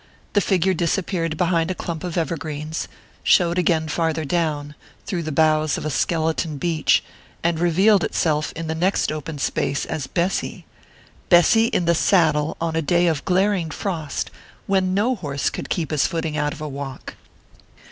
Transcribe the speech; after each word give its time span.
The 0.33 0.41
figure 0.41 0.73
disappeared 0.73 1.37
behind 1.37 1.69
a 1.69 1.75
clump 1.75 2.03
of 2.03 2.17
evergreens 2.17 2.87
showed 3.23 3.59
again 3.59 3.87
farther 3.87 4.25
down, 4.25 4.73
through 5.05 5.21
the 5.21 5.31
boughs 5.31 5.77
of 5.77 5.85
a 5.85 5.91
skeleton 5.91 6.57
beech 6.57 7.03
and 7.43 7.59
revealed 7.59 8.03
itself 8.03 8.51
in 8.55 8.65
the 8.65 8.73
next 8.73 9.11
open 9.11 9.37
space 9.37 9.85
as 9.85 10.07
Bessy 10.07 10.65
Bessy 11.29 11.65
in 11.65 11.85
the 11.85 11.93
saddle 11.93 12.57
on 12.59 12.75
a 12.75 12.81
day 12.81 13.05
of 13.05 13.23
glaring 13.25 13.69
frost, 13.69 14.31
when 14.65 14.95
no 14.95 15.13
horse 15.13 15.51
could 15.51 15.69
keep 15.69 15.91
his 15.91 16.07
footing 16.07 16.35
out 16.35 16.51
of 16.51 16.61
a 16.61 16.67
walk! 16.67 17.13